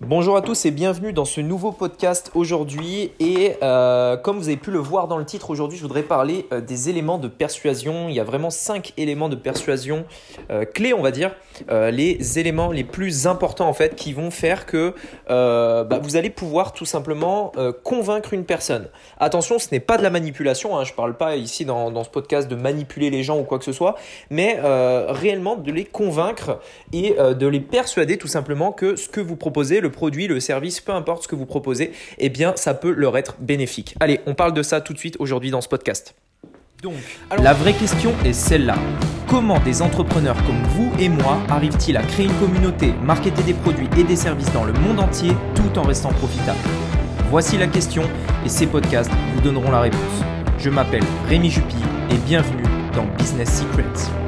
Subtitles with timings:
[0.00, 3.10] Bonjour à tous et bienvenue dans ce nouveau podcast aujourd'hui.
[3.18, 6.46] Et euh, comme vous avez pu le voir dans le titre, aujourd'hui je voudrais parler
[6.52, 8.08] euh, des éléments de persuasion.
[8.08, 10.04] Il y a vraiment cinq éléments de persuasion
[10.50, 11.34] euh, clés, on va dire,
[11.68, 14.94] les éléments les plus importants en fait qui vont faire que
[15.28, 17.50] bah, vous allez pouvoir tout simplement
[17.82, 18.88] convaincre une personne.
[19.18, 20.78] Attention, ce n'est pas de la manipulation.
[20.78, 23.42] Hein, je ne parle pas ici dans, dans, ce podcast de manipuler les gens ou
[23.42, 23.96] quoi que ce soit,
[24.30, 24.60] mais
[25.08, 26.60] réellement de les convaincre
[26.92, 30.80] et de les persuader tout simplement que ce que vous proposez, le produit, le service,
[30.80, 33.94] peu importe ce que vous proposez, eh bien ça peut leur être bénéfique.
[34.00, 36.14] Allez, on parle de ça tout de suite aujourd'hui dans ce podcast.
[36.82, 36.94] Donc,
[37.36, 38.76] la vraie question est celle-là.
[39.26, 43.88] Comment des entrepreneurs comme vous et moi arrivent-ils à créer une communauté, marketer des produits
[43.98, 46.58] et des services dans le monde entier tout en restant profitables?
[47.30, 48.04] Voici la question
[48.46, 50.22] et ces podcasts vous donneront la réponse.
[50.58, 51.76] Je m'appelle Rémi Jupy
[52.10, 54.27] et bienvenue dans Business Secrets.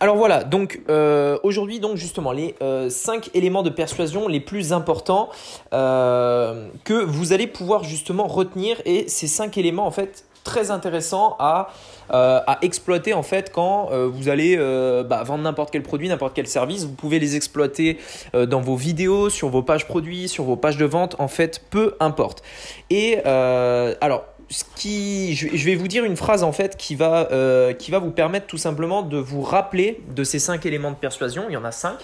[0.00, 4.72] Alors voilà, donc euh, aujourd'hui donc justement les euh, cinq éléments de persuasion les plus
[4.72, 5.28] importants
[5.72, 11.36] euh, que vous allez pouvoir justement retenir et ces cinq éléments en fait très intéressants
[11.40, 11.72] à,
[12.08, 14.56] à exploiter en fait quand vous allez
[15.04, 16.84] bah, vendre n'importe quel produit, n'importe quel service.
[16.86, 17.98] Vous pouvez les exploiter
[18.32, 21.96] dans vos vidéos, sur vos pages produits, sur vos pages de vente, en fait, peu
[22.00, 22.42] importe.
[22.88, 27.74] Et alors ce qui, je, vais vous dire une phrase en fait qui va, euh,
[27.74, 31.44] qui va vous permettre tout simplement de vous rappeler de ces cinq éléments de persuasion.
[31.48, 31.98] Il y en a cinq.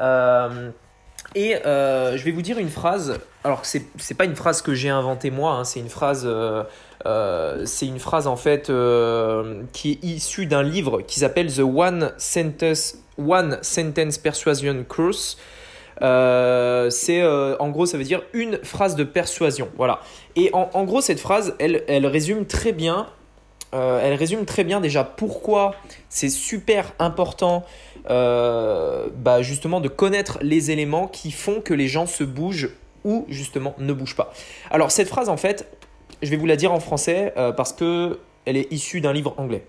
[0.00, 0.70] Euh,
[1.34, 3.18] et euh, je vais vous dire une phrase.
[3.44, 5.52] Alors c'est n'est pas une phrase que j'ai inventée moi.
[5.52, 6.26] Hein, c'est une phrase.
[7.64, 8.72] c'est une phrase en fait
[9.72, 15.36] qui est issue d'un livre qui s'appelle The One Sentence One Sentence Persuasion Course.
[16.02, 19.68] Euh, c'est euh, en gros, ça veut dire une phrase de persuasion.
[19.76, 20.00] Voilà.
[20.34, 23.08] Et en, gros, cette phrase, elle, elle résume très bien.
[23.74, 25.74] Euh, elle résume très bien déjà pourquoi
[26.08, 27.64] c'est super important
[28.08, 32.70] bah, justement de connaître les éléments qui font que les gens se bougent
[33.04, 34.32] ou justement ne bougent pas.
[34.70, 35.66] Alors cette phrase en fait,
[36.22, 39.66] je vais vous la dire en français parce que elle est issue d'un livre anglais.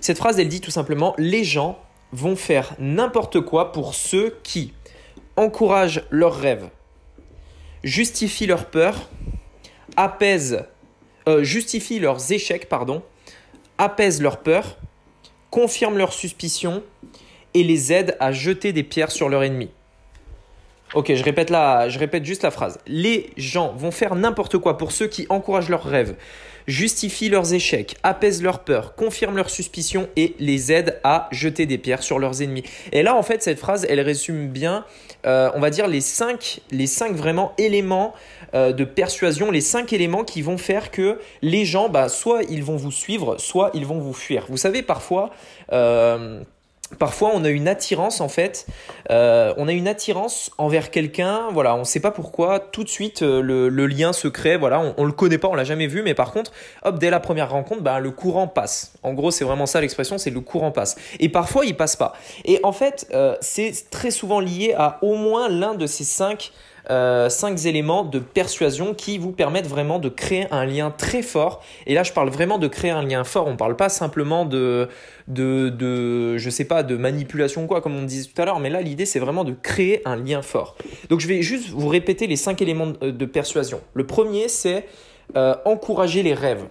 [0.00, 1.80] Cette phrase elle dit tout simplement les gens
[2.12, 4.72] vont faire n'importe quoi pour ceux qui
[5.36, 6.68] encourage leurs rêves,
[7.82, 9.08] justifie leurs peurs,
[9.96, 10.64] apaise,
[11.28, 11.44] euh,
[12.00, 13.02] leurs échecs, pardon,
[13.78, 14.78] apaise leurs peurs,
[15.50, 16.82] confirme leurs suspicions
[17.54, 19.70] et les aide à jeter des pierres sur leur ennemi.
[20.94, 22.78] Ok, je répète, la, je répète juste la phrase.
[22.86, 26.14] Les gens vont faire n'importe quoi pour ceux qui encouragent leurs rêves,
[26.68, 31.78] justifient leurs échecs, apaisent leurs peurs, confirment leurs suspicions et les aident à jeter des
[31.78, 32.62] pierres sur leurs ennemis.
[32.92, 34.84] Et là, en fait, cette phrase, elle résume bien,
[35.26, 38.14] euh, on va dire, les cinq, les cinq vraiment éléments
[38.54, 42.62] euh, de persuasion, les cinq éléments qui vont faire que les gens, bah, soit ils
[42.62, 44.46] vont vous suivre, soit ils vont vous fuir.
[44.48, 45.30] Vous savez, parfois,
[45.72, 46.40] euh,
[46.98, 48.66] Parfois, on a une attirance en fait,
[49.10, 52.88] euh, on a une attirance envers quelqu'un, voilà, on ne sait pas pourquoi, tout de
[52.88, 55.86] suite euh, le, lien se crée, voilà, on, ne le connaît pas, on l'a jamais
[55.86, 56.52] vu, mais par contre,
[56.84, 58.92] hop, dès la première rencontre, bah, le courant passe.
[59.02, 60.96] En gros, c'est vraiment ça l'expression, c'est le courant passe.
[61.20, 62.14] Et parfois, il passe pas.
[62.44, 66.52] Et en fait, euh, c'est très souvent lié à au moins l'un de ces cinq
[66.90, 71.62] euh, cinq éléments de persuasion qui vous permettent vraiment de créer un lien très fort.
[71.86, 73.46] Et là, je parle vraiment de créer un lien fort.
[73.46, 74.88] On ne parle pas simplement de,
[75.28, 78.60] de, de, manipulation quoi, comme on disait tout à l'heure.
[78.60, 80.76] Mais là, l'idée, c'est vraiment de créer un lien fort.
[81.08, 83.80] Donc, je vais juste vous répéter les cinq éléments de, persuasion.
[83.94, 84.86] Le premier, c'est
[85.36, 86.66] euh, encourager les rêves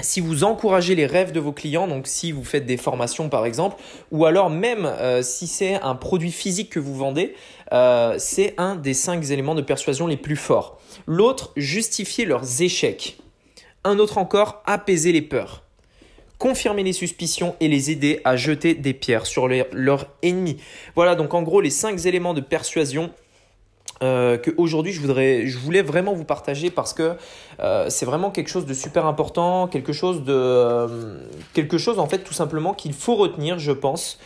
[0.00, 3.46] si vous encouragez les rêves de vos clients, donc si vous faites des formations par
[3.46, 3.76] exemple,
[4.10, 7.34] ou alors même euh, si c'est un produit physique que vous vendez,
[7.72, 10.78] euh, c'est un des cinq éléments de persuasion les plus forts.
[11.06, 13.18] L'autre, justifier leurs échecs.
[13.84, 15.62] Un autre encore, apaiser les peurs.
[16.38, 20.58] Confirmer les suspicions et les aider à jeter des pierres sur leurs ennemis.
[20.94, 23.10] Voilà donc en gros les cinq éléments de persuasion
[24.02, 27.16] euh, que aujourd'hui je voudrais je voulais vraiment vous partager parce que
[27.60, 31.18] euh, c'est vraiment quelque chose de super important quelque chose de euh,
[31.54, 34.18] quelque chose en fait tout simplement qu'il faut retenir je pense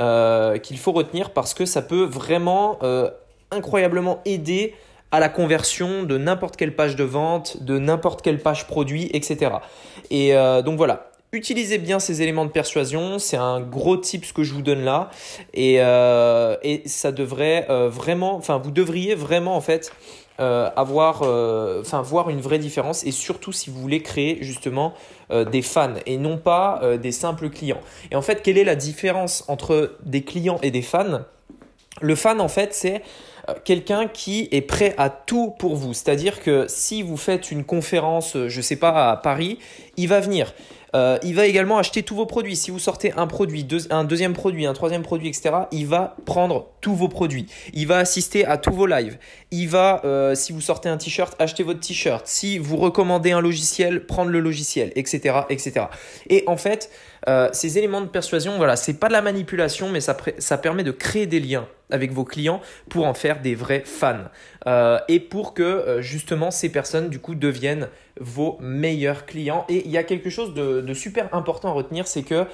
[0.00, 2.80] euh, qu'il faut retenir parce que ça peut vraiment
[3.52, 4.74] incroyablement aider
[5.12, 9.52] à la conversion de n'importe quelle page de vente, de n'importe quelle page produit, etc.
[10.10, 10.32] Et
[10.64, 13.18] donc voilà, utilisez bien ces éléments de persuasion.
[13.18, 15.10] C'est un gros tip ce que je vous donne là.
[15.54, 19.92] Et, euh, ça devrait euh, vraiment, enfin, vous devriez vraiment en fait
[20.40, 21.22] euh, avoir,
[21.80, 23.04] enfin, voir une vraie différence.
[23.04, 24.92] Et surtout si vous voulez créer justement
[25.50, 27.80] des fans et non pas des simples clients.
[28.10, 31.22] Et en fait, quelle est la différence entre des clients et des fans?
[32.02, 33.02] Le fan, en fait, c'est
[33.64, 35.94] quelqu'un qui est prêt à tout pour vous.
[35.94, 39.58] C'est-à-dire que si vous faites une conférence, je sais pas, à Paris,
[39.96, 40.52] il va venir.
[40.94, 42.56] Euh, il va également acheter tous vos produits.
[42.56, 46.68] Si vous sortez un produit, un deuxième produit, un troisième produit, etc., il va prendre
[46.80, 47.46] tous vos produits.
[47.72, 49.18] Il va assister à tous vos lives.
[49.50, 52.26] Il va, euh, si vous sortez un t-shirt, acheter votre t-shirt.
[52.26, 55.86] Si vous recommandez un logiciel, prendre le logiciel, etc., etc.
[56.28, 56.90] Et en fait,
[57.28, 60.14] euh, ces éléments de persuasion, voilà, c'est pas de la manipulation, mais ça,
[60.58, 64.24] permet de créer des liens avec vos clients pour en faire des vrais fans
[64.66, 67.88] euh, et pour que euh, justement ces personnes du coup deviennent
[68.18, 69.64] vos meilleurs clients.
[69.68, 72.46] Et il y a quelque chose de, super important à retenir, c'est que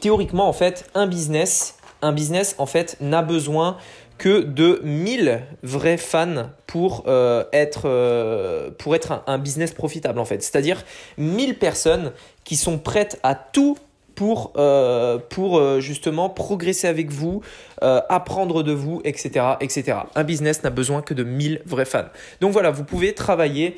[0.00, 3.76] théoriquement en fait un business, un business en fait n'a besoin
[4.18, 7.04] que de 1000 vrais fans pour
[7.52, 10.42] être, pour être un, un, business profitable en fait.
[10.42, 10.84] C'est-à-dire
[11.18, 12.12] 1000 personnes
[12.44, 13.78] qui sont prêtes à tout
[14.16, 17.42] pour, euh, euh, justement progresser avec vous,
[17.82, 19.98] euh, apprendre de vous, etc., etc.
[20.16, 22.06] Un business n'a besoin que de 1000 vrais fans.
[22.40, 23.76] Donc voilà, vous pouvez travailler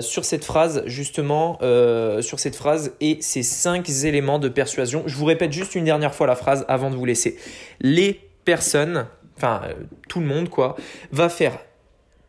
[0.00, 1.58] sur cette phrase, justement,
[2.22, 5.02] sur cette phrase et ces cinq éléments de persuasion.
[5.06, 7.36] Je vous répète juste une dernière fois la phrase avant de vous laisser.
[7.80, 9.06] Les personnes,
[9.38, 9.62] enfin
[10.08, 10.76] tout le monde, quoi,
[11.12, 11.58] va faire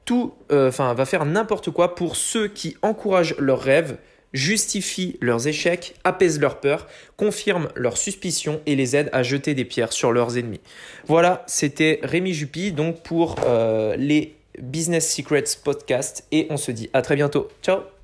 [0.06, 3.98] tout, enfin va faire n'importe quoi pour ceux qui encouragent leurs rêves
[4.34, 9.66] justifient leurs échecs, apaisent leurs peurs, confirment leurs suspicions et les aident à jeter des
[9.66, 10.62] pierres sur leurs ennemis.
[11.08, 16.90] Voilà, c'était Rémi Jupy donc pour euh, les Business Secrets podcast et on se dit
[16.94, 17.48] à très bientôt.
[17.64, 17.99] Ciao